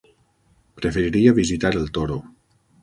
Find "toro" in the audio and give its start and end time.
1.99-2.21